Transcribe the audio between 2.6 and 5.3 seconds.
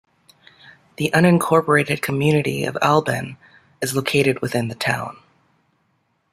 of Alban is located within the town.